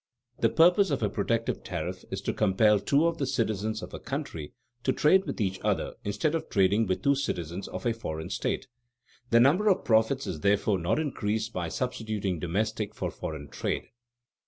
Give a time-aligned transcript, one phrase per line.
[0.39, 3.99] The purpose of a protective tariff is to compel two of the citizens of a
[3.99, 8.31] country to trade with each other instead of trading with two citizens of a foreign
[8.31, 8.65] state;
[9.29, 13.89] the number of profits is therefore not increased by substituting domestic for foreign trade.